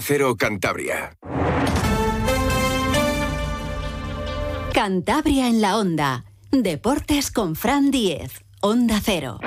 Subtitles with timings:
[0.00, 1.16] Cero Cantabria.
[4.72, 6.24] Cantabria en la onda.
[6.52, 8.44] Deportes con Fran Diez.
[8.60, 9.40] Onda Cero.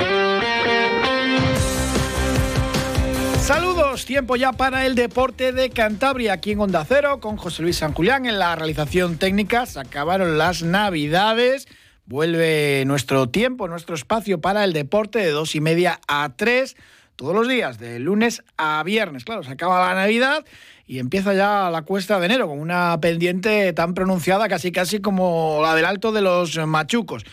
[3.41, 7.77] Saludos, tiempo ya para el deporte de Cantabria aquí en Onda Cero con José Luis
[7.77, 9.65] San Julián en la realización técnica.
[9.65, 11.67] Se acabaron las navidades.
[12.05, 16.75] Vuelve nuestro tiempo, nuestro espacio para el deporte de dos y media a tres
[17.21, 19.25] todos los días, de lunes a viernes.
[19.25, 20.43] Claro, se acaba la Navidad
[20.87, 25.59] y empieza ya la cuesta de enero con una pendiente tan pronunciada casi casi como
[25.61, 27.23] la del alto de los machucos.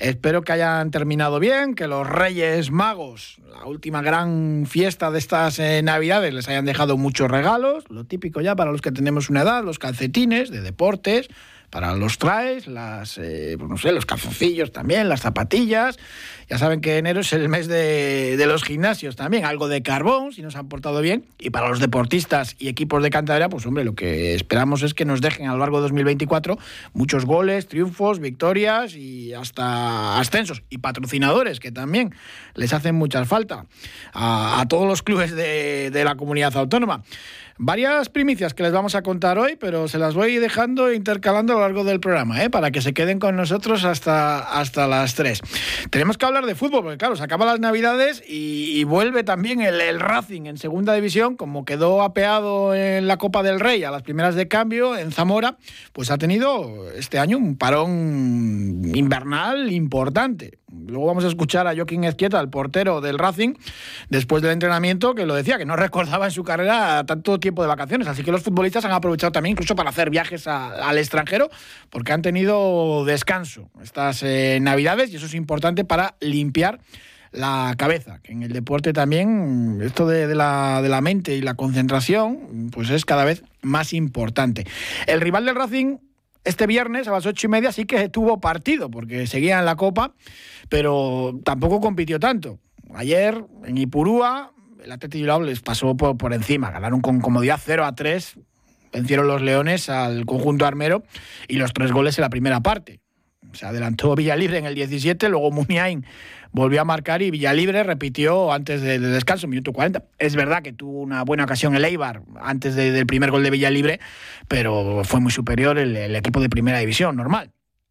[0.00, 5.60] Espero que hayan terminado bien, que los Reyes Magos, la última gran fiesta de estas
[5.60, 9.42] eh, Navidades, les hayan dejado muchos regalos, lo típico ya para los que tenemos una
[9.42, 11.28] edad, los calcetines de deportes,
[11.70, 15.98] para los traes, las, eh, pues no sé, los calzoncillos también, las zapatillas.
[16.48, 20.40] Ya saben que enero es el mes de, los gimnasios también, algo de carbón, si
[20.40, 21.26] nos han portado bien.
[21.38, 25.04] Y para los deportistas y equipos de Cantabria, pues hombre, lo que esperamos es que
[25.04, 26.58] nos dejen a lo largo de 2024
[26.94, 30.62] muchos goles, triunfos, victorias y hasta ascensos.
[30.70, 32.14] Y patrocinadores, que también
[32.54, 33.66] les hacen mucha falta
[34.14, 37.02] a, todos los clubes de, de la comunidad autónoma.
[37.60, 41.56] Varias primicias que les vamos a contar hoy, pero se las voy dejando intercalando a
[41.56, 42.50] lo largo del programa, ¿eh?
[42.50, 45.40] para que se queden con nosotros hasta, hasta las 3.
[45.90, 49.98] Tenemos que hablar de fútbol, porque claro, se acaban las Navidades y, vuelve también el,
[49.98, 54.36] Racing en segunda división, como quedó apeado en la Copa del Rey a las primeras
[54.36, 55.56] de cambio en Zamora,
[55.92, 60.58] pues ha tenido este año un parón invernal importante.
[60.70, 63.54] Luego vamos a escuchar a Joaquín Ezquieta, el portero del Racing,
[64.10, 67.68] después del entrenamiento, que lo decía, que no recordaba en su carrera tanto tiempo de
[67.68, 68.08] vacaciones.
[68.08, 71.48] Así que los futbolistas han aprovechado también incluso para hacer viajes al extranjero,
[71.90, 76.80] porque han tenido descanso estas eh, Navidades y eso es importante para limpiar
[77.30, 81.54] la cabeza, que en el deporte también esto de, la, de la mente y la
[81.54, 84.66] concentración, pues es cada vez más importante.
[85.06, 85.98] El rival del Racing
[86.44, 89.76] este viernes a las ocho y media sí que tuvo partido, porque seguía en la
[89.76, 90.14] Copa,
[90.68, 92.58] pero tampoco compitió tanto.
[92.94, 94.52] Ayer en Ipurúa,
[94.82, 98.38] el Atlético Bilbao les pasó por, encima, ganaron con comodidad 0 a 3,
[98.92, 101.02] vencieron los Leones al conjunto armero
[101.48, 103.00] y los tres goles en la primera parte.
[103.52, 106.04] Se adelantó Villalibre en el 17, luego Muniain
[106.52, 110.04] volvió a marcar y Villalibre repitió antes del descanso, minuto 40.
[110.18, 114.00] Es verdad que tuvo una buena ocasión el Eibar antes del primer gol de Villalibre,
[114.48, 117.50] pero fue muy superior el, equipo de primera división, normal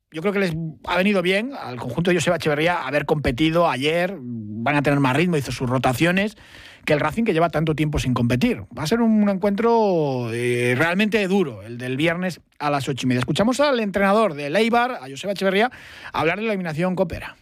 [0.09, 0.53] yo creo que les
[0.85, 5.15] ha venido bien al conjunto de Joseba Echeverría haber competido ayer, van a tener más
[5.17, 6.37] ritmo, hizo sus rotaciones,
[6.87, 8.63] que el Racing que lleva tanto tiempo sin competir.
[8.75, 13.07] Va a ser un encuentro eh, realmente duro, el del viernes a las ocho y
[13.09, 13.19] media.
[13.19, 15.69] Escuchamos al entrenador de Eibar, a Joseba Echeverría,
[16.13, 17.35] hablar de la eliminación copera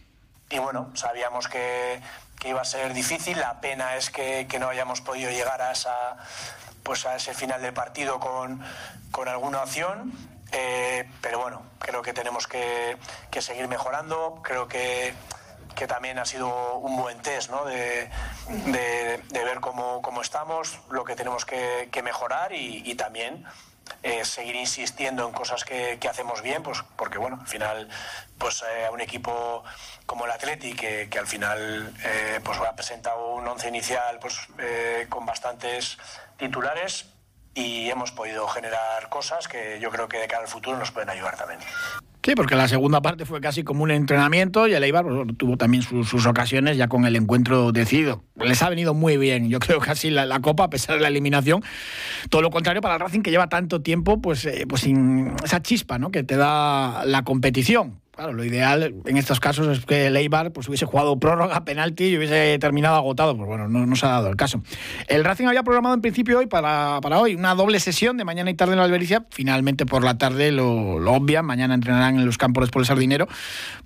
[0.50, 2.00] y bueno, sabíamos que,
[2.44, 6.16] iba a ser difícil, la pena es que, no hayamos podido llegar a, esa,
[6.84, 8.62] pues a ese final del partido con,
[9.26, 10.12] alguna opción,
[10.52, 12.96] eh, pero bueno, creo que tenemos que,
[13.40, 15.12] seguir mejorando, creo que,
[15.86, 17.64] también ha sido un buen test ¿no?
[17.64, 18.08] de,
[19.30, 23.44] ver cómo, estamos, lo que tenemos que, mejorar y también
[24.02, 27.88] eh, seguir insistiendo en cosas que, hacemos bien, pues porque bueno, al final,
[28.38, 29.64] pues eh, a un equipo
[30.06, 34.38] como el Atleti, que, al final eh, pues ha presentado un once inicial pues
[35.08, 35.98] con bastantes
[36.36, 37.06] titulares
[37.56, 41.08] y hemos podido generar cosas que yo creo que de cara al futuro nos pueden
[41.08, 41.58] ayudar también.
[42.22, 45.56] Sí, porque la segunda parte fue casi como un entrenamiento y el Eibar pues, tuvo
[45.56, 48.24] también sus, ocasiones ya con el encuentro decidido.
[48.34, 51.08] Les ha venido muy bien, yo creo casi la, la Copa, a pesar de la
[51.08, 51.62] eliminación.
[52.28, 55.62] Todo lo contrario para el Racing, que lleva tanto tiempo pues, eh, pues sin esa
[55.62, 56.10] chispa ¿no?
[56.10, 58.00] que te da la competición.
[58.16, 62.04] Claro, lo ideal en estos casos es que el Eibar pues, hubiese jugado prórroga, penalti
[62.04, 63.36] y hubiese terminado agotado.
[63.36, 64.62] Pues bueno, no, se ha dado el caso.
[65.06, 68.54] El Racing había programado en principio hoy para, hoy una doble sesión de mañana y
[68.54, 69.26] tarde en la Albericia.
[69.28, 71.44] Finalmente por la tarde lo, lo obvian.
[71.44, 73.28] Mañana entrenarán en los campos después el Sardinero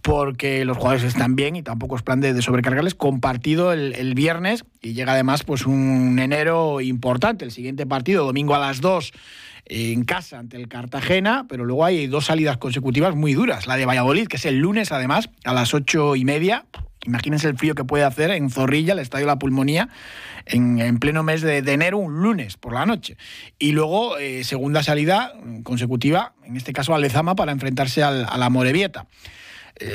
[0.01, 2.95] porque los jugadores están bien y tampoco es plan de, sobrecargarles.
[2.95, 7.45] Compartido el, el, viernes y llega además pues un enero importante.
[7.45, 9.13] El siguiente partido, domingo a las 2
[9.71, 13.69] en casa ante el Cartagena, pero luego hay dos salidas consecutivas muy duras.
[13.69, 16.67] La de Valladolid, que es el lunes además, a las ocho y media.
[17.07, 19.89] Imagínense el frío que puede hacer en Zorrilla, el Estadio de la Pulmonía,
[20.45, 23.17] en, pleno mes de, enero, un lunes por la noche.
[23.61, 25.33] Y luego, eh, segunda salida
[25.63, 29.07] consecutiva, en este caso a Lezama, para enfrentarse al, a la Morevieta.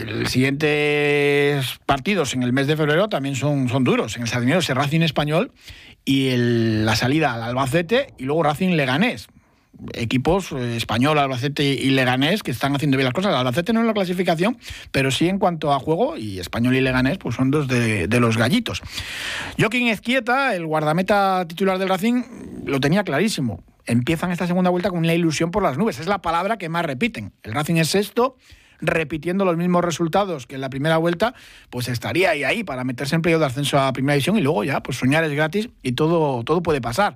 [0.07, 4.15] Los siguientes partidos en el mes de febrero también son, son duros.
[4.15, 5.51] En el Sardinero es Racing Español
[6.05, 9.27] y la salida al Albacete y luego Racing Leganés
[9.93, 13.33] equipos eh, español, Albacete y Leganés que están haciendo bien las cosas.
[13.33, 14.57] Albacete no en la clasificación,
[14.91, 18.37] pero sí en cuanto a juego y español y Leganés pues son dos de, los
[18.37, 18.81] gallitos.
[19.59, 22.23] Joaquín Ezquieta, el guardameta titular del Racing,
[22.65, 23.63] lo tenía clarísimo.
[23.85, 25.99] Empiezan esta segunda vuelta con una ilusión por las nubes.
[25.99, 27.33] Es la palabra que más repiten.
[27.43, 28.37] El Racing es sexto
[28.81, 31.33] repitiendo los mismos resultados que en la primera vuelta,
[31.69, 34.63] pues estaría ahí, ahí para meterse en periodo de ascenso a primera división y luego
[34.63, 37.15] ya, pues soñar es gratis y todo, todo puede pasar.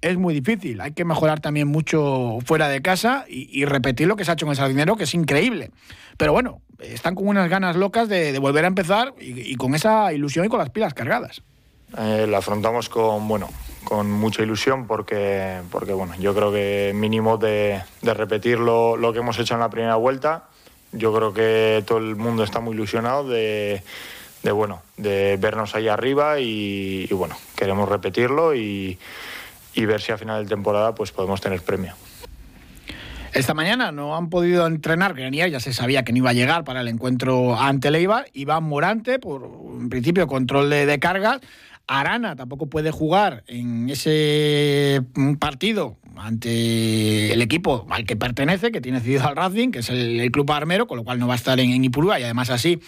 [0.00, 4.24] Es muy difícil, hay que mejorar también mucho fuera de casa y, repetir lo que
[4.24, 5.70] se ha hecho en el Sardinero, que es increíble.
[6.16, 10.46] Pero bueno, están con unas ganas locas de, volver a empezar y, con esa ilusión
[10.46, 11.42] y con las pilas cargadas.
[11.96, 13.48] Eh, la afrontamos con, bueno,
[13.82, 19.18] con mucha ilusión porque, porque bueno, yo creo que mínimo de, repetir lo, lo, que
[19.18, 20.44] hemos hecho en la primera vuelta
[20.92, 23.82] yo creo que todo el mundo está muy ilusionado de,
[24.52, 28.98] bueno, de vernos ahí arriba y, bueno, queremos repetirlo y,
[29.86, 31.94] ver si a final de temporada pues podemos tener premio.
[33.32, 36.64] Esta mañana no han podido entrenar, Grenier ya se sabía que no iba a llegar
[36.64, 38.26] para el encuentro ante Leibar.
[38.32, 39.48] Iván Morante, por
[39.80, 41.40] en principio control de, de cargas.
[41.86, 45.02] Arana tampoco puede jugar en ese
[45.38, 50.30] partido ante el equipo al que pertenece, que tiene cedido al Racing, que es el,
[50.30, 52.78] club armero, con lo cual no va a estar en, en Ipurúa y además así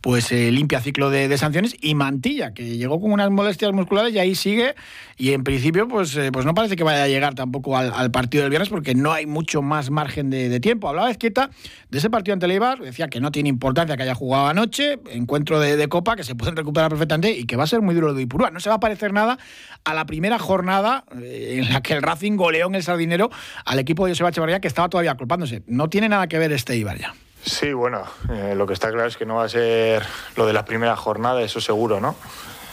[0.00, 1.76] pues eh, limpia ciclo de, sanciones.
[1.80, 4.74] Y Mantilla, que llegó con unas molestias musculares y ahí sigue
[5.16, 8.42] y en principio pues, eh, pues no parece que vaya a llegar tampoco al, partido
[8.42, 10.88] del viernes porque no hay mucho más margen de, tiempo.
[10.88, 11.50] Hablaba Esqueta
[11.90, 15.60] de ese partido ante Leibar, decía que no tiene importancia que haya jugado anoche, encuentro
[15.60, 18.22] de, Copa, que se pueden recuperar perfectamente y que va a ser muy duro de
[18.22, 18.50] Ipurúa.
[18.50, 19.38] No se va a parecer nada
[19.84, 23.30] a la primera jornada eh, en la que el Racing goleó en el Sardinero
[23.64, 25.62] al equipo de Joseba Echevarría que estaba todavía culpándose.
[25.66, 27.14] No tiene nada que ver este Ibar ya.
[27.42, 30.02] Sí, bueno, eh, lo que está claro es que no va a ser
[30.34, 32.16] lo de la primera jornada, eso seguro, ¿no?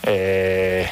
[0.02, 0.90] Eh,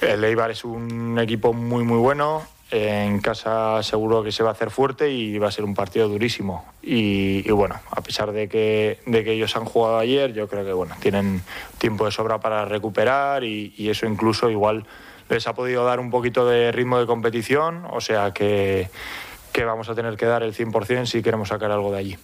[0.00, 2.42] el Eibar es un equipo muy, muy bueno.
[2.70, 6.08] En casa seguro que se va a hacer fuerte y va a ser un partido
[6.08, 6.64] durísimo.
[6.80, 10.72] Y, bueno, a pesar de que, de que ellos han jugado ayer, yo creo que
[10.72, 11.42] bueno, tienen
[11.76, 14.86] tiempo de sobra para recuperar y, y eso incluso igual
[15.34, 18.90] les ha podido dar un poquito de ritmo de competición, o sea que,
[19.52, 22.18] que vamos a tener que dar el 100% si queremos sacar algo de allí.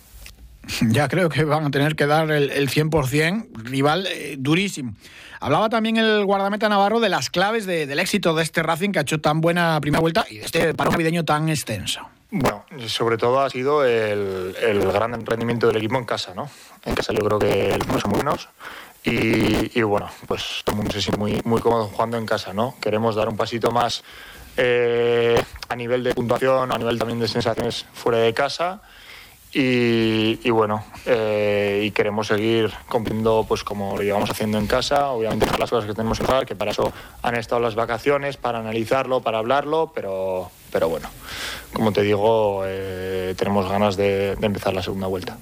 [0.83, 4.95] Ya creo que van a tener que dar el, 100%, rival eh, durísimo.
[5.41, 9.03] Hablaba también el guardameta Navarro de las claves del éxito de este Racing que ha
[9.03, 12.01] hecho tan buena primera vuelta y de este paro navideño tan extenso.
[12.31, 14.55] Bueno, sobre todo ha sido el,
[14.93, 16.51] gran rendimiento del equipo en casa, ¿no?
[16.85, 18.49] En casa yo creo que no son buenos
[19.05, 22.75] y, bueno, pues todo el mundo se siente muy, muy cómodo jugando en casa, ¿no?
[22.81, 24.03] Queremos dar un pasito más
[24.57, 28.83] eh, a nivel de puntuación, a nivel también de sensaciones fuera de casa
[29.53, 35.47] y, bueno, eh, y queremos seguir cumpliendo pues como lo llevamos haciendo en casa, obviamente
[35.59, 36.93] las cosas que tenemos que hacer, que para eso
[37.23, 41.09] han estado las vacaciones, para analizarlo, para hablarlo, pero, pero bueno,
[41.73, 45.39] como te digo, eh, tenemos ganas de, empezar la segunda vuelta.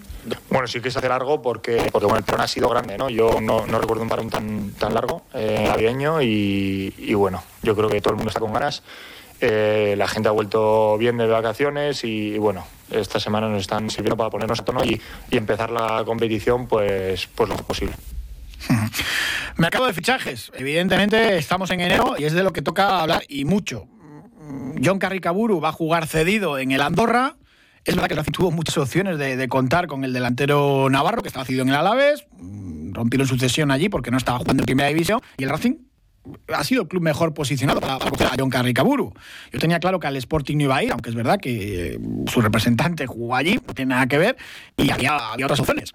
[0.51, 3.11] Bueno, sí que se hace largo porque, porque bueno, el plan ha sido grande, ¿no?
[3.11, 7.75] Yo no, no recuerdo un parón tan, tan largo, eh, navideño, y, y bueno, yo
[7.75, 8.85] creo que todo el mundo está con ganas.
[9.41, 14.17] Eh, la gente ha vuelto bien de vacaciones y, bueno, esta semana nos están sirviendo
[14.17, 15.01] para ponernos a tono y,
[15.31, 17.95] empezar la competición pues, pues lo posible.
[19.57, 20.51] Mercado de fichajes.
[20.55, 23.87] Evidentemente estamos en enero y es de lo que toca hablar y mucho.
[24.83, 27.37] John Carricaburu va a jugar cedido en el Andorra.
[27.85, 31.45] Es verdad que Racing tuvo muchas opciones de, contar con el delantero Navarro, que estaba
[31.45, 32.27] cedido en el Alavés.
[32.93, 35.21] Rompieron sucesión allí porque no estaba jugando en primera división.
[35.37, 35.86] Y el Racing
[36.53, 39.13] ha sido el club mejor posicionado para, coger a John Carricaburu.
[39.53, 41.99] Yo tenía claro que al Sporting no iba a ir, aunque es verdad que eh,
[42.27, 44.37] su representante jugó allí, no tiene nada que ver,
[44.77, 45.95] y había, otras opciones.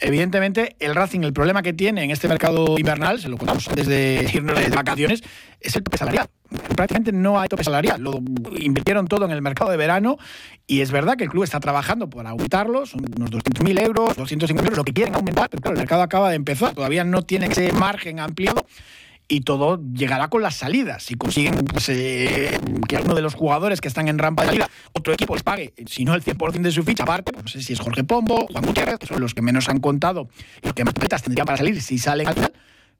[0.00, 3.86] Evidentemente, el Racing, el problema que tiene en este mercado invernal, se lo contamos antes
[3.86, 5.22] de irnos de vacaciones,
[5.60, 6.28] es el tope salarial.
[6.76, 8.00] Prácticamente no hay tope salarial.
[8.00, 8.20] Lo
[8.58, 10.18] invirtieron todo en el mercado de verano
[10.66, 14.62] y es verdad que el club está trabajando por aumentarlo, son unos 200.000 euros, 250
[14.62, 17.46] euros, lo que quieren aumentar, pero claro, el mercado acaba de empezar, todavía no tiene
[17.46, 18.66] ese margen ampliado
[19.28, 21.02] y todo llegará con las salidas.
[21.02, 24.70] Si consiguen pues, eh, que uno de los jugadores que están en rampa de salida,
[24.92, 27.72] otro equipo les pague, si no el 100% de su ficha, aparte, no sé si
[27.72, 30.28] es Jorge Pombo, Juan Gutiérrez, que son los que menos han contado
[30.62, 32.52] y los que más petas tendrían para salir si salen al final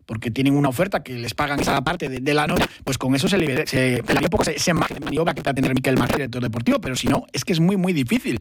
[0.07, 3.29] porque tienen una oferta que les pagan esa parte de, la noche, pues con eso
[3.29, 6.43] se libera, se, poco ese, margen de maniobra que va a tener Miquel Martínez, director
[6.43, 8.39] deportivo, pero si no, es que es muy, muy difícil.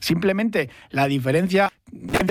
[0.00, 1.72] Simplemente la diferencia,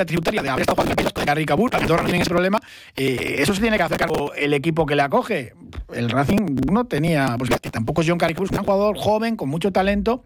[0.06, 2.60] tributaria de haber estado jugando de Carricabur, para que no tienen ese problema,
[2.96, 5.54] eh, eso se tiene que hacer cargo el equipo que le acoge.
[5.94, 9.72] El Racing no tenía, pues tampoco es John Carricabur, es un jugador joven, con mucho
[9.72, 10.24] talento,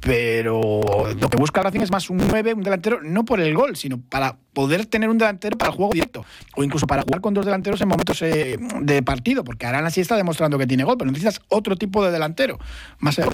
[0.00, 0.80] pero
[1.20, 4.00] lo que busca Racing es más un 9, un delantero, no por el gol, sino
[4.00, 6.24] para poder tener un delantero para el juego directo,
[6.56, 10.00] o incluso para jugar con dos delanteros en momentos eh, de partido, porque Arana sí
[10.00, 12.58] está demostrando que tiene gol, pero necesitas otro tipo de delantero,
[12.98, 13.30] más Esa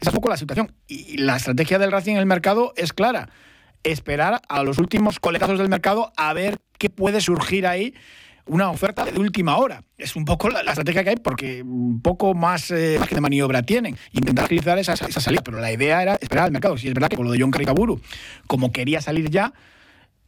[0.00, 0.72] es un poco la situación.
[0.88, 3.28] Y la estrategia del Racing en el mercado es clara,
[3.84, 7.94] esperar a los últimos coletazos del mercado a ver qué puede surgir ahí
[8.46, 9.82] una oferta de última hora.
[9.96, 13.96] Es un poco la, estrategia que hay porque un poco más eh, de maniobra tienen.
[14.12, 15.42] Intentar utilizar esa, esa, salida.
[15.44, 16.76] Pero la idea era esperar al mercado.
[16.76, 18.00] Si es verdad que con lo de John Caricaburu,
[18.46, 19.52] como quería salir ya,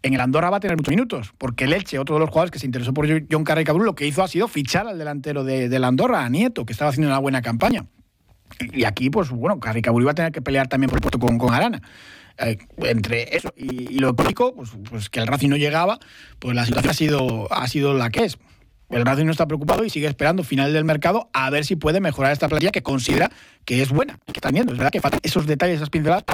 [0.03, 1.33] en el Andorra va a tener muchos minutos.
[1.37, 4.23] Porque Leche, otro de los jugadores que se interesó por John Caricaburu, lo que hizo
[4.23, 7.43] ha sido fichar al delantero de, del Andorra, a Nieto, que estaba haciendo una buena
[7.43, 7.87] campaña.
[8.73, 11.39] Y aquí, pues bueno, Caricaburu va a tener que pelear también por el puesto con,
[11.39, 11.83] con Arana.
[12.39, 15.99] Eh, entre eso y, lo económico, pues, pues, que el Racing no llegaba,
[16.39, 18.39] pues la situación ha sido, ha sido la que es.
[18.91, 22.01] El Racing no está preocupado y sigue esperando final del mercado a ver si puede
[22.01, 23.31] mejorar esta plantilla que considera
[23.65, 24.73] que es buena, que está viendo.
[24.73, 26.25] Es verdad que faltan esos detalles, esas pinceladas,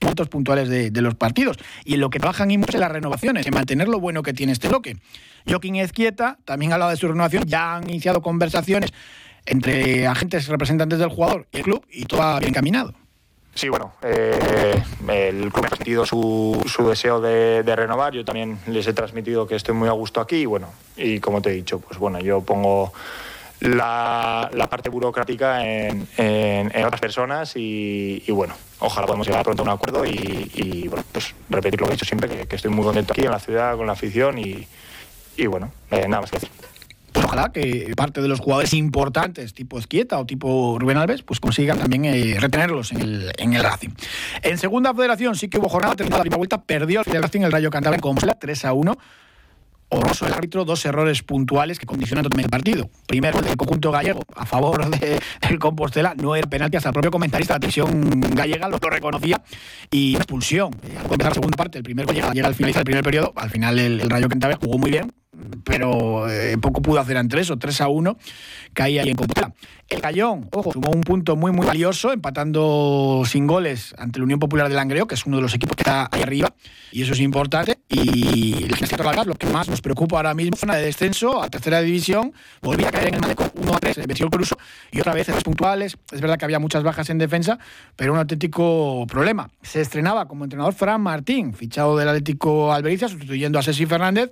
[0.00, 1.58] puntos puntuales de, los partidos.
[1.84, 4.32] Y en lo que trabajan y mucho en las renovaciones, en mantener lo bueno que
[4.32, 4.96] tiene este bloque.
[5.46, 8.92] Joaquín Ezquieta también ha hablado de su renovación, ya han iniciado conversaciones
[9.44, 12.94] entre agentes representantes del jugador y el club y todo va bien caminado.
[13.54, 18.86] Sí, bueno, eh, el club ha transmitido su, su deseo de, renovar, yo también les
[18.86, 21.80] he transmitido que estoy muy a gusto aquí y bueno, y como te he dicho,
[21.80, 22.92] pues bueno, yo pongo
[23.60, 26.06] la, parte burocrática en,
[26.86, 31.80] otras personas y, bueno, ojalá podamos llegar pronto a un acuerdo y, bueno, pues repetir
[31.80, 33.92] lo que he dicho siempre, que, estoy muy contento aquí en la ciudad, con la
[33.92, 34.66] afición y,
[35.46, 36.50] bueno, eh, nada más que decir
[37.12, 41.40] pues ojalá que parte de los jugadores importantes, tipo Esquieta o tipo Rubén Alves, pues
[41.40, 43.90] consigan también eh, retenerlos en el, el Racing.
[44.42, 47.52] En segunda federación sí que hubo jornada, terminada la primera vuelta, perdió el Racing el
[47.52, 48.98] Rayo Cantabria con 3 a 1
[49.90, 52.90] horroroso el árbitro, dos errores puntuales que condicionan totalmente el partido.
[53.06, 56.92] Primero, el del conjunto gallego a favor de, del Compostela, no era penalti, hasta el
[56.92, 59.42] propio comentarista de la televisión gallega lo, reconocía
[59.90, 60.70] y expulsión.
[60.82, 63.78] Empezar la segunda parte, el primer llega, llega al finalizar el primer periodo, al final
[63.78, 65.12] el, Rayo Cantabria jugó muy bien,
[65.64, 68.16] pero eh, poco pudo hacer ante eso, 3 a 1,
[68.72, 69.52] caía ahí en Compostela.
[69.88, 74.38] El Cayón, ojo, sumó un punto muy, muy valioso, empatando sin goles ante la Unión
[74.38, 76.54] Popular de Langreo, que es uno de los equipos que está ahí arriba,
[76.92, 77.79] y eso es importante.
[77.92, 81.80] Y el Gimnástica lo que más nos preocupa ahora mismo, zona de descenso a tercera
[81.80, 82.32] división,
[82.62, 84.56] volvía a caer en el malecón 1 a 3, venció el Cruzo,
[84.92, 85.96] y otra vez en puntuales.
[86.12, 87.58] Es verdad que había muchas bajas en defensa,
[87.96, 89.50] pero un auténtico problema.
[89.62, 94.30] Se estrenaba como entrenador Fran Martín, fichado del Atlético Albericia, sustituyendo a Ceci Fernández.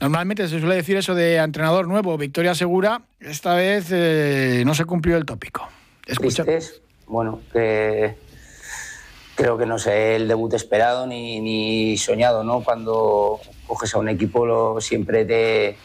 [0.00, 3.02] Normalmente se suele decir eso de entrenador nuevo, victoria segura.
[3.20, 5.68] Esta vez eh, no se cumplió el tópico.
[6.04, 6.44] Escucha.
[7.06, 8.16] Bueno, que
[9.38, 12.64] creo que no sé el debut esperado ni, soñado, ¿no?
[12.64, 15.76] Cuando coges a un equipo lo, siempre de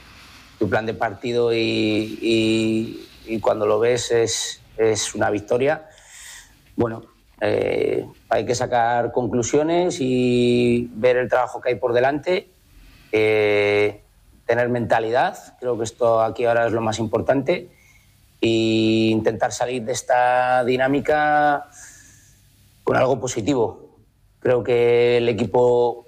[0.58, 3.08] tu plan de partido y,
[3.42, 5.88] cuando lo ves es, es una victoria.
[6.76, 7.04] Bueno,
[7.42, 12.50] eh, hay que sacar conclusiones y ver el trabajo que hay por delante.
[13.12, 14.02] Eh,
[14.48, 17.70] tener mentalidad, creo que esto aquí ahora es lo más importante,
[18.42, 21.70] e intentar salir de esta dinámica
[22.84, 23.98] con algo positivo.
[24.40, 26.06] Creo que el equipo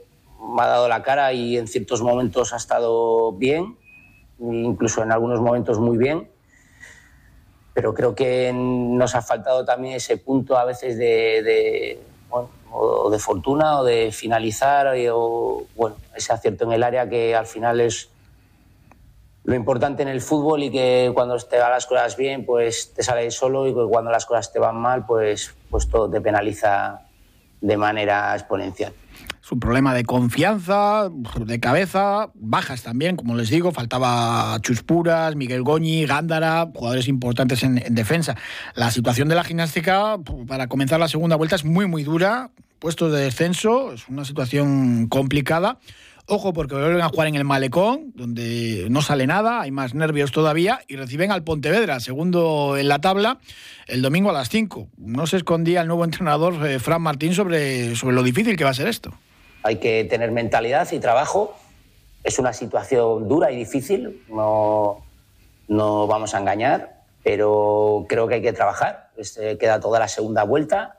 [0.55, 3.77] me ha dado la cara y en ciertos momentos ha estado bien,
[4.39, 6.29] incluso en algunos momentos muy bien,
[7.74, 12.00] pero creo que nos ha faltado también ese punto a veces de,
[12.72, 17.46] o de fortuna o de finalizar o bueno, ese acierto en el área que al
[17.46, 18.10] final es
[19.46, 23.03] lo importante en el fútbol y que cuando te van las cosas bien, pues te
[23.03, 27.01] sale solo y cuando las cosas te van mal, pues, pues te penaliza
[27.62, 28.94] de manera exponencial.
[29.41, 35.63] Es un problema de confianza, de cabeza, bajas también, como les digo, faltaba Chuspuras, Miguel
[35.63, 38.36] Goñi, Gándara, jugadores importantes en, en defensa.
[38.74, 40.17] La situación de la gimnástica
[40.48, 45.08] para comenzar la segunda vuelta es muy, muy dura, puestos de descenso, es una situación
[45.08, 45.77] complicada.
[46.27, 50.32] Ojo porque vuelven a jugar en el Malecón, donde no sale nada, hay más nervios
[50.32, 53.38] todavía, y reciben al Pontevedra, segundo en la tabla,
[53.86, 54.88] el domingo a las 5.
[54.98, 58.72] No se escondía el nuevo entrenador eh, Fran Martín sobre, sobre lo difícil que va
[58.72, 59.13] a ser esto.
[59.62, 61.55] Hay que tener mentalidad y trabajo.
[62.24, 65.05] Es una situación dura y difícil, no,
[65.67, 69.12] no vamos a engañar, pero creo que hay que trabajar.
[69.15, 70.98] Este, queda toda la segunda vuelta.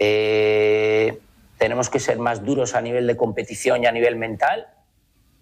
[0.00, 1.20] Eh,
[1.60, 4.68] tenemos que ser más duros a nivel de competición y a nivel mental.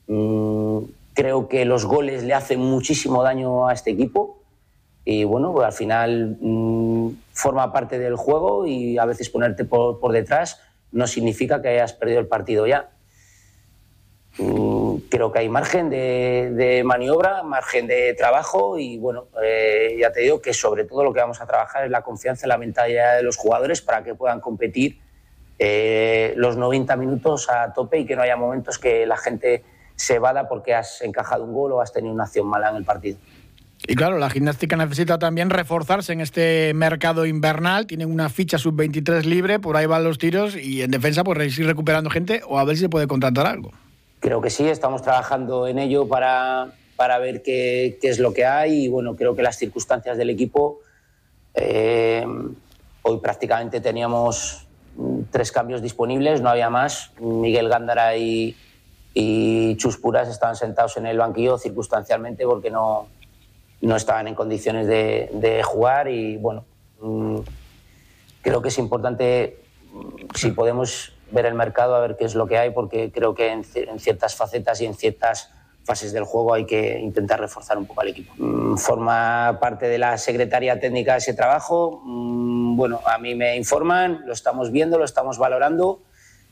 [0.09, 0.81] Mm,
[1.15, 4.43] creo que los goles le hacen muchísimo daño a este equipo
[5.05, 10.13] y bueno, pues al final mm, forma parte del juego y a veces ponerte por,
[10.13, 10.61] detrás
[10.91, 12.91] no significa que hayas perdido el partido ya.
[14.39, 20.23] Mm, creo que hay margen de, maniobra, margen de trabajo y bueno, eh, ya te
[20.23, 23.17] digo que sobre todo lo que vamos a trabajar es la confianza en la mentalidad
[23.17, 24.99] de los jugadores para que puedan competir
[25.59, 29.65] eh, los 90 minutos a tope y que no haya momentos que la gente
[29.97, 32.85] se vada porque has encajado un gol o has tenido una acción mala en el
[32.85, 33.19] partido.
[33.87, 37.87] Y claro, la gimnástica necesita también reforzarse en este mercado invernal.
[37.87, 41.67] Tienen una ficha sub-23 libre, por ahí van los tiros y en defensa pues ir
[41.67, 43.73] recuperando gente o a ver si se puede contratar algo.
[44.21, 48.45] Creo que sí, estamos trabajando en ello para, para ver qué, qué, es lo que
[48.45, 50.81] hay y bueno, creo que las circunstancias del equipo,
[51.55, 52.27] eh,
[53.03, 54.68] hoy prácticamente teníamos
[55.31, 57.13] tres cambios disponibles, no había más.
[57.21, 58.57] Miguel Gándara y,
[59.15, 63.09] y Chus Puras estaban sentados en el banquillo circunstancialmente porque no,
[63.81, 66.65] no estaban en condiciones de, de jugar y bueno,
[67.01, 67.39] mm,
[68.43, 69.59] creo que es importante
[70.35, 73.51] si podemos ver el mercado, a ver qué es lo que hay, porque creo que
[73.51, 75.51] en, ciertas facetas y en ciertas
[75.89, 78.35] fases del juego hay que intentar reforzar un poco al equipo.
[78.37, 82.03] Mm, forma parte de la secretaria técnica ese trabajo.
[82.05, 86.01] Mm, bueno, a mí me informan, lo estamos viendo, lo estamos valorando.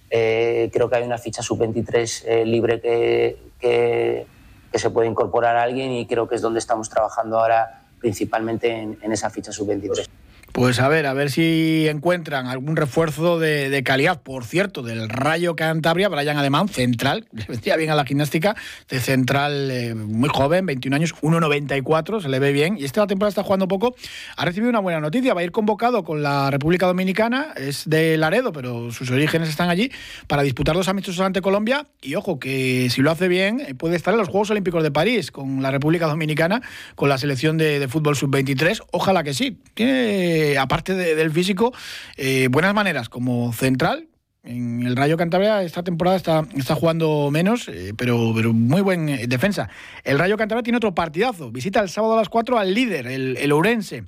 [0.09, 4.27] Eh, creo que hay una ficha sub-23 eh, libre que, que,
[4.73, 8.71] que, se puede incorporar a alguien y creo que es donde estamos trabajando ahora principalmente
[8.71, 10.09] en, en esa ficha sub-23.
[10.53, 14.23] Pues a ver, a ver si encuentran algún refuerzo de, calidad.
[14.23, 18.57] Por cierto, del Rayo Cantabria, Brian Alemán, central, le vendría bien a la gimnástica,
[18.89, 22.79] de central eh, muy joven, 21 años, 1,94, se le ve bien.
[22.79, 23.97] Y esta temporada está jugando poco.
[24.37, 28.17] Ha recibido una buena noticia, va a ir convocado con la República Dominicana, es de
[28.17, 29.93] Laredo, pero sus orígenes están allí,
[30.27, 31.87] para disputar dos amistosos ante Colombia.
[32.01, 34.91] Y ojo, que si lo hace bien, eh, puede estar en los Juegos Olímpicos de
[34.91, 36.63] París con la República Dominicana,
[36.95, 38.83] con la selección de, de fútbol sub-23.
[38.93, 39.59] Ojalá que sí.
[39.75, 41.73] Tiene aparte del físico,
[42.17, 44.09] eh, buenas maneras como central.
[44.45, 49.09] En el Rayo Cantabria esta temporada está, está jugando menos, eh, pero, pero muy buen
[49.09, 49.69] eh, defensa.
[50.05, 51.51] El Rayo Cantabria tiene otro partidazo.
[51.51, 54.05] Visita el sábado a las 4 al líder, el, el Ourense.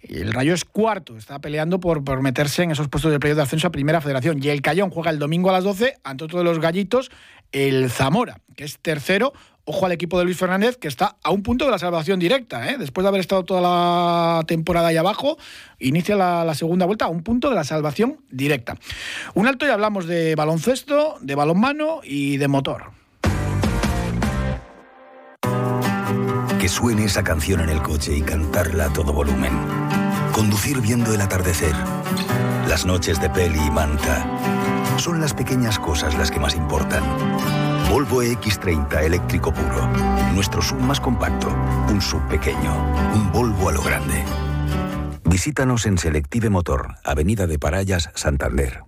[0.00, 3.42] El Rayo es cuarto, está peleando por, por meterse en esos puestos de playoff de
[3.42, 4.38] ascenso a Primera Federación.
[4.42, 7.10] Y el Cayón juega el domingo a las 12 ante otro de los gallitos,
[7.52, 9.32] el Zamora, que es tercero,
[9.66, 12.70] Ojo al equipo de Luis Fernández, que está a un punto de la salvación directa.
[12.70, 12.76] ¿eh?
[12.78, 15.38] Después de haber estado toda la temporada ahí abajo,
[15.78, 18.76] inicia la, segunda vuelta a un punto de la salvación directa.
[19.32, 22.90] Un alto y hablamos de baloncesto, de balonmano y de motor.
[26.60, 29.52] Que suene esa canción en el coche y cantarla a todo volumen.
[30.32, 31.74] Conducir viendo el atardecer.
[32.68, 34.26] Las noches de peli y manta.
[34.98, 37.63] Son las pequeñas cosas las que más importan.
[37.94, 39.86] Volvo X30 eléctrico puro.
[40.34, 41.46] Nuestro sub más compacto.
[41.88, 42.74] Un sub pequeño.
[43.14, 44.24] Un Volvo a lo grande.
[45.26, 48.82] Visítanos en Selective Motor, Avenida de Parayas, Santander.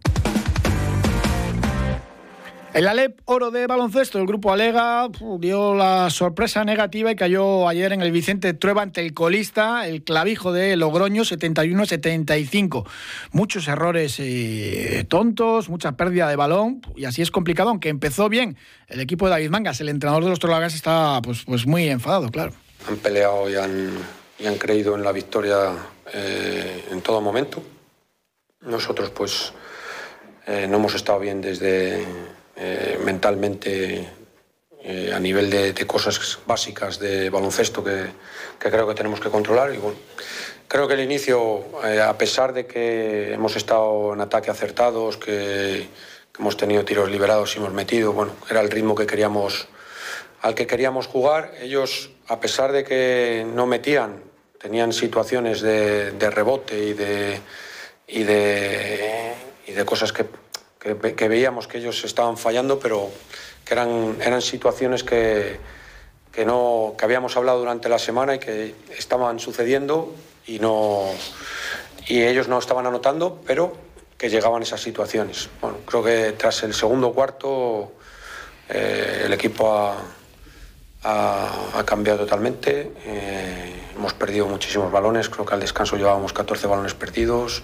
[2.77, 5.09] El Alep Oro de baloncesto, el grupo Alega,
[5.39, 10.05] dio la sorpresa negativa y cayó ayer en el Vicente Trueba ante el colista, el
[10.05, 12.87] clavijo de Logroño, 71-75.
[13.33, 18.59] Muchos errores eh, tontos, mucha pérdida de balón, y así es complicado, aunque empezó bien
[18.89, 19.81] el equipo de David Mangas.
[19.81, 22.53] El entrenador de los Trolagas está pues, pues muy enfadado, claro.
[22.87, 25.73] Han peleado y han, creído en la victoria
[26.13, 27.63] eh, en todo momento.
[28.61, 29.55] Nosotros, pues,
[30.47, 32.05] eh, no hemos estado bien desde
[32.57, 34.09] eh, mentalmente
[34.83, 38.07] eh, a nivel de, cosas básicas de baloncesto que,
[38.59, 39.75] creo que tenemos que controlar.
[39.75, 39.99] Y bueno,
[40.69, 45.89] creo que el inicio, eh, a pesar de que hemos estado en ataque acertados, que,
[46.39, 49.69] hemos tenido tiros liberados y hemos metido, bueno, era el ritmo que queríamos,
[50.41, 51.53] al que queríamos jugar.
[51.61, 54.23] Ellos, a pesar de que no metían,
[54.61, 57.41] tenían situaciones de, rebote y de,
[58.07, 59.35] y de,
[59.67, 60.25] y de cosas que
[61.17, 63.11] que, veíamos que ellos estaban fallando, pero
[63.65, 65.59] que eran, eran situaciones que,
[66.33, 70.15] que, no, que habíamos hablado durante la semana y que estaban sucediendo
[70.47, 71.05] y, no,
[72.07, 73.77] y ellos no estaban anotando, pero
[74.17, 75.49] que llegaban esas situaciones.
[75.61, 77.93] Bueno, creo que tras el segundo cuarto
[78.69, 79.97] eh, el equipo ha,
[81.03, 82.93] ha, cambiado totalmente.
[83.05, 87.63] Eh, hemos perdido muchísimos balones, creo que al descanso llevábamos 14 balones perdidos.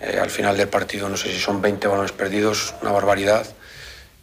[0.00, 3.46] Eh, al final del partido no sé si son 20 balones perdidos, una barbaridad.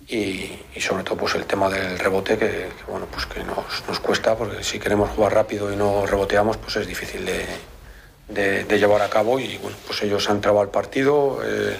[0.08, 4.64] Y, sobre todo pues el tema del rebote que, bueno pues que nos, cuesta porque
[4.64, 9.58] si queremos jugar rápido y no reboteamos pues es difícil de, llevar a cabo y
[9.58, 11.80] bueno pues ellos han trabado el partido eh,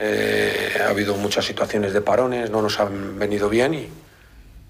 [0.00, 3.88] eh, ha habido muchas situaciones de parones no nos han venido bien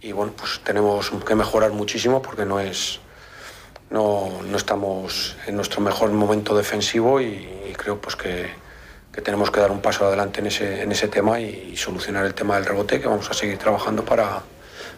[0.03, 3.01] y, bueno pues tenemos que mejorar muchísimo porque no es
[3.89, 7.49] no estamos en nuestro mejor momento defensivo y,
[7.85, 8.49] creo pues que,
[9.13, 12.35] que, tenemos que dar un paso adelante en ese, en ese tema y, solucionar el
[12.35, 14.43] tema del rebote que vamos a seguir trabajando para,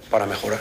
[0.09, 0.61] para mejorar.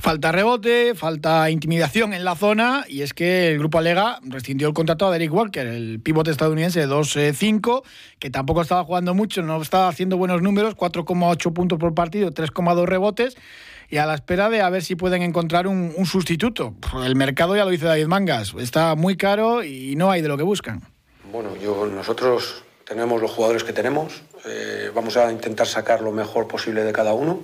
[0.00, 4.72] Falta rebote, falta intimidación en la zona y es que el grupo Alega rescindió el
[4.72, 7.82] contrato a Derek Walker, el pivote estadounidense de 2-5,
[8.20, 12.86] que tampoco estaba jugando mucho, no estaba haciendo buenos números, 4,8 puntos por partido, 3,2
[12.86, 13.36] rebotes
[13.90, 16.74] y a la espera de a ver si pueden encontrar un, sustituto.
[17.04, 20.36] El mercado ya lo dice David Mangas, está muy caro y no hay de lo
[20.36, 20.82] que buscan.
[21.30, 26.48] Bueno, yo, nosotros tenemos los jugadores que tenemos, eh, vamos a intentar sacar lo mejor
[26.48, 27.40] posible de cada uno.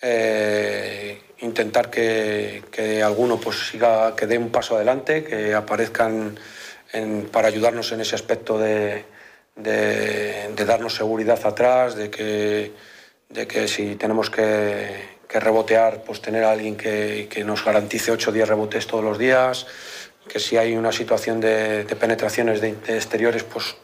[0.00, 6.38] Eh, intentar que, que, alguno pues siga, que dé un paso adelante, que aparezcan
[7.32, 9.04] para ayudarnos en ese aspecto de,
[9.56, 12.72] de, darnos seguridad atrás, de que,
[13.28, 18.12] de que si tenemos que, que rebotear, pues tener a alguien que, que nos garantice
[18.12, 19.66] 8 o 10 rebotes todos los días,
[20.28, 23.76] que si hay una situación de, penetraciones de, exteriores, pues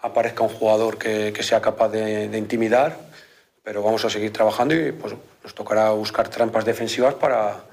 [0.00, 2.96] aparezca un jugador que, que sea capaz de, intimidar,
[3.62, 7.64] pero vamos a seguir trabajando y pues nos tocará buscar trampas defensivas para,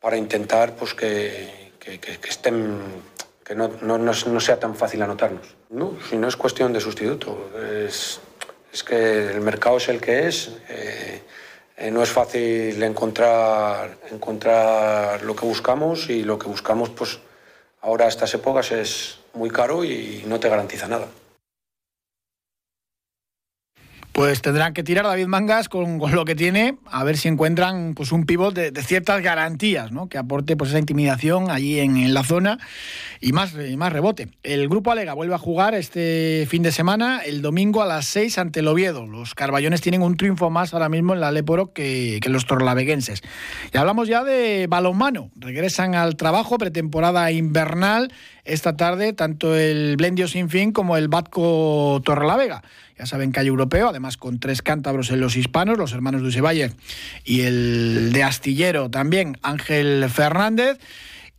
[0.00, 2.78] para intentar pues que, que, estén
[3.44, 5.54] que no, no, no, sea tan fácil anotarnos.
[5.68, 7.50] No, si no es cuestión de sustituto,
[7.86, 8.18] es,
[8.72, 10.50] es que el mercado es el que es.
[10.70, 11.20] Eh,
[11.76, 17.18] eh, no es fácil encontrar, encontrar lo que buscamos y lo que buscamos, pues
[17.84, 21.06] ahora estas épocas es muy caro y no te garantiza nada.
[24.14, 28.12] Pues tendrán que tirar David Mangas con, lo que tiene, a ver si encuentran pues,
[28.12, 30.08] un pivot de, ciertas garantías, ¿no?
[30.08, 32.60] que aporte pues, esa intimidación allí en, la zona
[33.20, 34.28] y más, más rebote.
[34.44, 38.38] El grupo Alega vuelve a jugar este fin de semana, el domingo a las 6
[38.38, 39.04] ante el Oviedo.
[39.04, 43.20] Los carballones tienen un triunfo más ahora mismo en la Leporo que, que los torlaveguenses.
[43.72, 45.32] Y hablamos ya de balonmano.
[45.34, 48.12] Regresan al trabajo, pretemporada invernal
[48.44, 52.62] esta tarde tanto el Blendio Sinfín como el Batco Torrelavega.
[52.98, 56.72] Ya saben hay europeo, además con tres cántabros en los hispanos, los hermanos de Usevalle
[57.24, 60.78] y el de Astillero también, Ángel Fernández.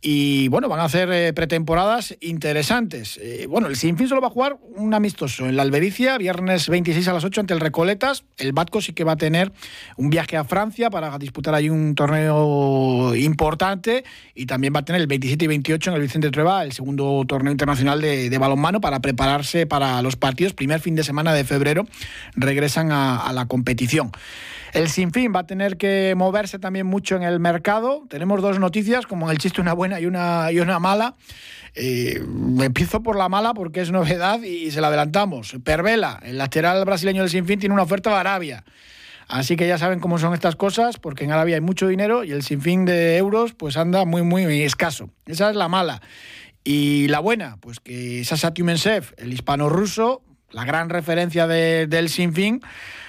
[0.08, 3.18] Y bueno, van a hacer eh, pretemporadas interesantes.
[3.20, 7.08] Eh, bueno, el Sinfín solo va a jugar un amistoso en la Albericia, viernes 26
[7.08, 8.22] a las 8 ante el Recoletas.
[8.38, 9.50] El Batco sí que va a tener
[9.96, 15.00] un viaje a Francia para disputar ahí un torneo importante y también va a tener
[15.00, 19.00] el 27 y 28 en el Vicente Trueba, el segundo torneo internacional de, balonmano para
[19.00, 20.52] prepararse para los partidos.
[20.52, 21.84] Primer fin de semana de febrero
[22.36, 24.12] regresan a la competición.
[24.76, 28.04] El Sinfín va a tener que moverse también mucho en el mercado.
[28.10, 31.14] Tenemos dos noticias, como en el chiste una buena y una, y una mala.
[31.74, 32.22] Eh,
[32.60, 35.56] empiezo por la mala porque es novedad y se la adelantamos.
[35.64, 38.64] Pervela, el lateral brasileño del Sinfín, tiene una oferta de Arabia.
[39.28, 42.32] Así que ya saben cómo son estas cosas, porque en Arabia hay mucho dinero y
[42.32, 45.08] el sinfín de euros pues anda muy, muy escaso.
[45.24, 46.02] Esa es la mala.
[46.64, 52.60] Y la buena, pues que Sasa Tumensev, el hispano-ruso, la gran referencia del sinfín,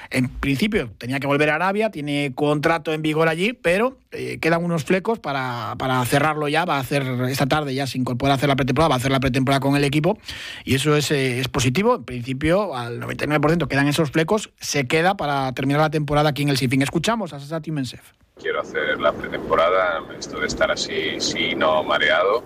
[0.09, 4.63] en principio tenía que volver a Arabia, tiene contrato en vigor allí, pero eh, quedan
[4.63, 6.65] unos flecos para, cerrarlo ya.
[6.65, 9.11] Va a hacer esta tarde, ya se incorpora a hacer la pretemporada, va a hacer
[9.11, 10.17] la pretemporada con el equipo
[10.63, 11.95] y eso es, eh, positivo.
[11.95, 16.49] En principio, al 99% quedan esos flecos, se queda para terminar la temporada aquí en
[16.49, 16.81] el Sifin.
[16.81, 18.13] Escuchamos a Sasati Mensef.
[18.39, 22.43] Quiero hacer la pretemporada, esto de estar así, si no mareado,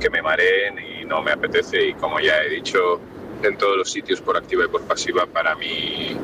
[0.00, 3.00] que me mareen y no me apetece y como ya he dicho
[3.42, 6.16] en todos los sitios por activa y por pasiva, para mí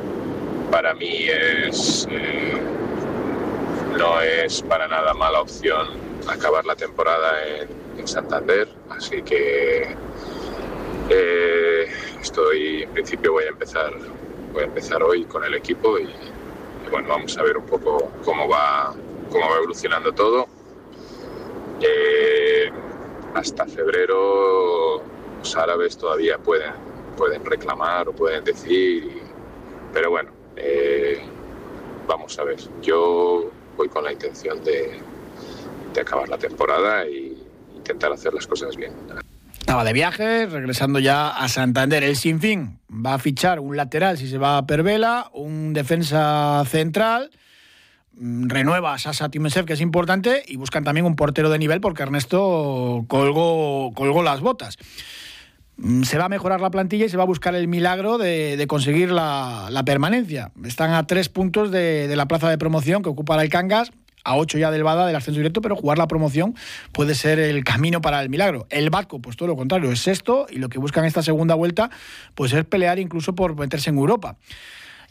[0.75, 2.61] para mí es eh,
[3.97, 5.87] no es para nada mala opción
[6.27, 7.31] acabar la temporada
[7.97, 9.95] en, Santander, así que
[11.09, 11.87] eh,
[12.21, 13.93] estoy en principio voy a empezar
[14.53, 16.11] voy a empezar hoy con el equipo y,
[16.91, 18.93] bueno vamos a ver un poco cómo va
[19.31, 20.49] cómo va evolucionando todo.
[21.81, 22.69] Eh,
[23.35, 25.03] hasta febrero
[25.39, 26.73] los árabes todavía pueden
[27.17, 29.23] pueden reclamar o pueden decir,
[29.93, 31.19] pero bueno, eh,
[32.07, 35.01] vamos a ver, yo voy con la intención de,
[36.01, 37.33] acabar la temporada e
[37.77, 38.93] intentar hacer las cosas bien.
[39.53, 42.03] Estaba de viaje, regresando ya a Santander.
[42.03, 47.31] El Sinfín va a fichar un lateral si se va a Pervela, un defensa central,
[48.13, 51.81] mm, renueva a Sasa Timesev, que es importante, y buscan también un portero de nivel
[51.81, 54.77] porque Ernesto colgó, colgó las botas.
[55.77, 58.65] Mm, se va a mejorar la plantilla y se va a buscar el milagro de,
[58.69, 60.53] conseguir la, permanencia.
[60.65, 63.93] Están a tres puntos de, la plaza de promoción que ocupa el Cangas,
[64.27, 66.55] a ocho ya del Bada del ascenso directo, pero jugar la promoción
[66.93, 68.67] puede ser el camino para el milagro.
[68.71, 71.91] El Vasco, pues todo lo contrario, es sexto y lo que buscan esta segunda vuelta,
[72.35, 74.37] pues es pelear incluso por meterse en Europa.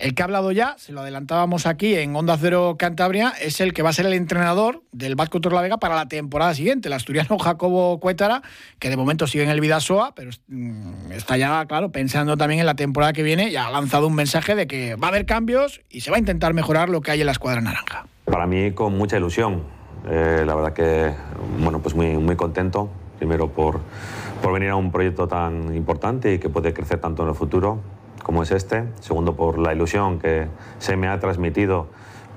[0.04, 3.72] El que ha hablado ya, se lo adelantábamos aquí en Onda Cero Cantabria, es el
[3.72, 7.39] que va a ser el entrenador del Vasco Torlavega para la temporada siguiente, el asturiano
[7.39, 8.42] Jacobo Cuétara,
[8.80, 12.66] que de momento sigue en el Vidasoa, pero mm, está ya, claro, pensando también en
[12.66, 15.80] la temporada que viene y ha lanzado un mensaje de que va a haber cambios
[15.89, 18.06] y se va a intentar mejorar lo que hay en la escuadra naranja.
[18.26, 19.63] Para mí con mucha ilusión.
[20.10, 21.13] Eh, la verdad que,
[21.62, 22.89] bueno, pues muy, muy contento.
[23.20, 23.80] Primero por,
[24.42, 27.80] por venir a un proyecto tan importante y que puede crecer tanto en el futuro
[28.23, 28.86] como es este.
[29.01, 30.47] Segundo, por la ilusión que
[30.79, 31.88] se me ha transmitido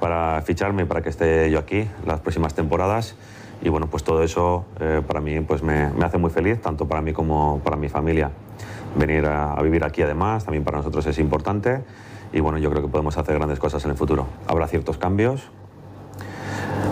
[0.00, 3.16] para ficharme, para que esté yo aquí las próximas temporadas.
[3.62, 6.86] Y bueno, pues todo eso eh, para mí pues me, me, hace muy feliz, tanto
[6.86, 8.30] para mí como para mi familia.
[8.96, 11.82] Venir a, a, vivir aquí además también para nosotros es importante
[12.32, 14.26] y bueno, yo creo que podemos hacer grandes cosas en el futuro.
[14.46, 15.50] Habrá ciertos cambios,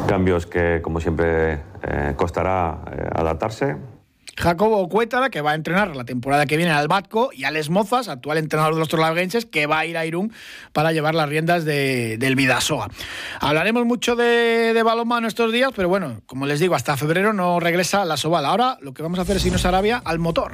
[0.06, 3.76] cambios que como siempre eh, costará eh, adaptarse,
[4.36, 8.08] Jacobo Cuétara, que va a entrenar la temporada que viene al Batco, y Alex Mozas,
[8.08, 10.32] actual entrenador de los torlavenses, que va a ir a Irún
[10.72, 12.88] para llevar las riendas de, del Vidasoa.
[13.40, 17.60] Hablaremos mucho de, de balonmano estos días, pero bueno, como les digo, hasta febrero no
[17.60, 18.46] regresa la Soval.
[18.46, 20.52] Ahora lo que vamos a hacer es irnos a Arabia al motor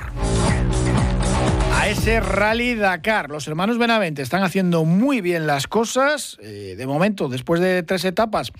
[1.80, 3.30] a ese Rally Dakar.
[3.30, 6.36] Los hermanos Benavente están haciendo muy bien las cosas.
[6.42, 8.52] Eh, de momento, después de tres etapas,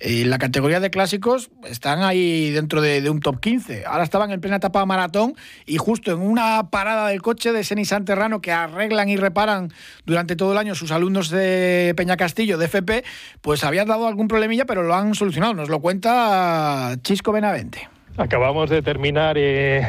[0.00, 3.84] en eh, la categoría de clásicos están ahí dentro de, un top 15.
[3.84, 5.34] Ahora estaban en plena etapa maratón
[5.66, 9.68] y justo en una parada del coche de ese Nissan Terrano que arreglan y reparan
[10.06, 13.04] durante todo el año sus alumnos de Peña Castillo, de FP,
[13.42, 15.52] pues habían dado algún problemilla, pero lo han solucionado.
[15.52, 17.86] Nos lo cuenta Chisco Benavente.
[18.16, 19.86] Acabamos de terminar eh,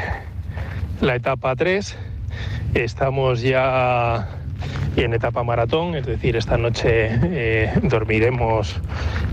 [0.99, 1.95] la etapa 3
[2.73, 4.27] Estamos ya
[4.95, 8.79] en etapa maratón, es decir, esta noche eh, dormiremos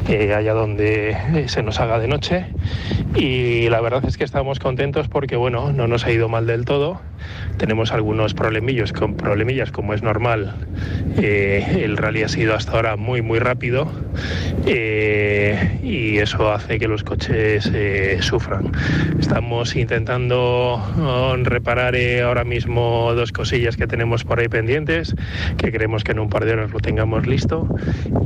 [0.08, 2.46] eh, allá donde se nos haga de noche
[3.14, 6.64] y la verdad es que estamos contentos porque bueno, no nos ha ido mal del
[6.64, 7.00] todo.
[7.56, 10.54] Tenemos algunos problemillos, con problemillas como es normal.
[11.18, 13.90] Eh, el rally ha sido hasta ahora muy muy rápido
[14.66, 17.70] y eso hace que los coches
[18.20, 18.72] sufran.
[19.18, 25.14] Estamos intentando oh, reparar ahora mismo dos cosillas que tenemos por ahí pendientes
[25.56, 27.68] que creemos que en un par de horas lo tengamos listo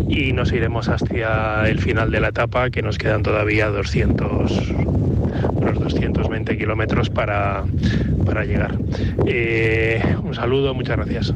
[0.08, 4.52] y nos iremos hacia el final de la etapa, que nos quedan todavía 200,
[5.52, 7.64] unos 220 kilómetros para,
[8.24, 8.78] para llegar.
[9.26, 11.34] Eh, un saludo, muchas gracias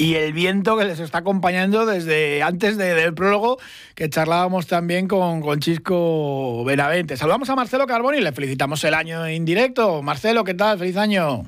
[0.00, 3.58] y el viento que les está acompañando desde antes de, del prólogo,
[3.94, 7.18] que charlábamos también con, con Chisco Benavente.
[7.18, 10.00] Saludamos a Marcelo Carboni y le felicitamos el año en directo.
[10.00, 10.78] Marcelo, ¿qué tal?
[10.78, 11.42] Feliz año.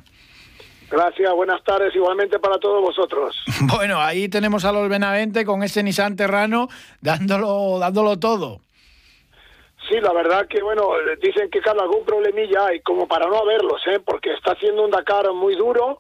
[0.91, 3.43] Gracias, buenas tardes igualmente para todos vosotros.
[3.63, 6.69] Bueno, ahí tenemos a los Benavente con ese Nissan Terrano
[7.01, 8.61] dándolo, dándolo todo.
[9.93, 10.89] Sí, la verdad que, bueno,
[11.21, 14.01] dicen que cada algún problemilla hay, como para no haberlos, ¿eh?
[14.03, 15.99] porque está haciendo un Dakar muy duro,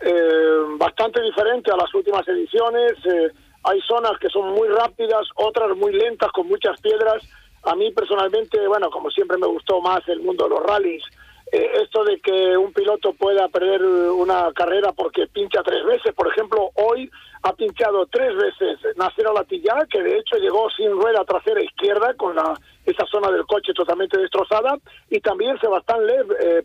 [0.00, 2.92] eh, bastante diferente a las últimas ediciones.
[3.04, 3.30] Eh,
[3.64, 7.22] hay zonas que son muy rápidas, otras muy lentas, con muchas piedras.
[7.64, 11.04] A mí personalmente, bueno, como siempre me gustó más el mundo de los rallies,
[11.52, 16.70] esto de que un piloto pueda perder una carrera porque pincha tres veces, por ejemplo,
[16.74, 17.10] hoy
[17.42, 22.34] ha pinchado tres veces Nacer Latilla, que de hecho llegó sin rueda trasera izquierda con
[22.34, 24.78] la, esa zona del coche totalmente destrozada,
[25.10, 26.64] y también Sebastián Lev eh,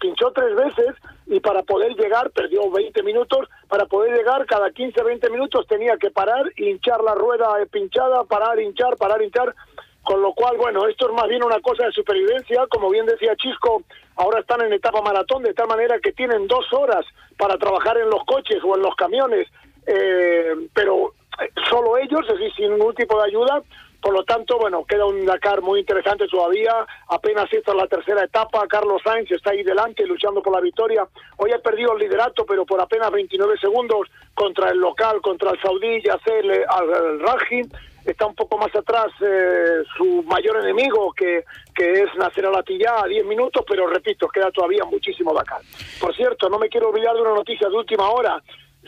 [0.00, 5.00] pinchó tres veces y para poder llegar, perdió 20 minutos, para poder llegar cada 15,
[5.00, 9.54] 20 minutos tenía que parar, hinchar la rueda pinchada, parar, hinchar, parar, hinchar,
[10.02, 13.34] con lo cual, bueno, esto es más bien una cosa de supervivencia, como bien decía
[13.36, 13.82] Chisco,
[14.16, 17.04] ahora están en etapa maratón, de tal manera que tienen dos horas
[17.36, 19.48] para trabajar en los coches o en los camiones,
[19.86, 23.62] eh, pero eh, solo ellos, es decir, sin ningún tipo de ayuda,
[24.06, 26.86] por lo tanto, bueno, queda un Dakar muy interesante todavía.
[27.08, 28.64] Apenas esta es la tercera etapa.
[28.68, 31.08] Carlos Sainz está ahí delante luchando por la victoria.
[31.38, 35.60] Hoy ha perdido el liderato, pero por apenas 29 segundos contra el local, contra el
[35.60, 37.62] saudí Yasser al-Raji
[38.06, 43.06] está un poco más atrás eh, su mayor enemigo, que, que es Nacer Alatilla, a
[43.06, 45.60] 10 minutos, pero repito, queda todavía muchísimo Dakar.
[46.00, 48.42] Por cierto, no me quiero olvidar de una noticia de última hora.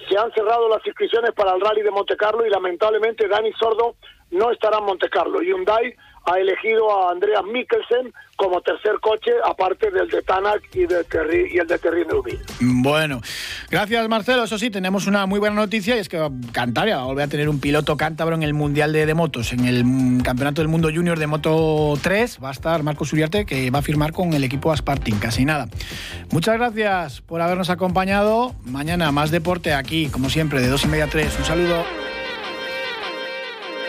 [0.09, 3.97] Se han cerrado las inscripciones para el Rally de Monte Carlo y lamentablemente Dani Sordo
[4.31, 5.41] no estará en Monte Carlo.
[5.41, 5.95] Hyundai
[6.29, 11.51] ha elegido a Andreas Mikkelsen como tercer coche, aparte del de Tanak y, de Terry,
[11.53, 12.41] y el de Terry Neuville.
[12.61, 13.21] Bueno,
[13.69, 14.45] gracias Marcelo.
[14.45, 17.61] Eso sí, tenemos una muy buena noticia y es que Cantabria va a tener un
[17.61, 21.95] piloto cántabro en el Mundial de, Motos, en el Campeonato del Mundo Junior de Moto
[22.01, 22.39] 3.
[22.43, 25.67] Va a estar Marcos Uriarte, que va a firmar con el equipo Aspartin, casi nada.
[26.31, 28.55] Muchas gracias por habernos acompañado.
[28.65, 31.37] Mañana más deporte aquí, como siempre, de dos y media a tres.
[31.39, 32.08] Un saludo.